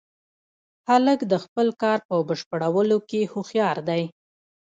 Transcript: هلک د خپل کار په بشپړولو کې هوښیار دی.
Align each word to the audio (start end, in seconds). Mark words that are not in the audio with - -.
هلک 0.89 1.19
د 1.31 1.33
خپل 1.43 1.67
کار 1.81 1.99
په 2.07 2.15
بشپړولو 2.27 2.97
کې 3.09 3.29
هوښیار 3.31 3.77
دی. 3.89 4.03